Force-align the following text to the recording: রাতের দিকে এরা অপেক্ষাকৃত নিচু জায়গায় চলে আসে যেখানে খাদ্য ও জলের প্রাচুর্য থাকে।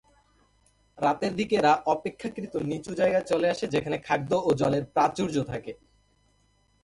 রাতের 0.97 1.33
দিকে 1.35 1.53
এরা 1.57 1.73
অপেক্ষাকৃত 1.85 2.53
নিচু 2.69 2.91
জায়গায় 2.95 3.25
চলে 3.25 3.47
আসে 3.49 3.65
যেখানে 3.67 3.97
খাদ্য 4.07 4.31
ও 4.47 4.49
জলের 4.53 4.83
প্রাচুর্য 4.85 5.35
থাকে। 5.43 5.71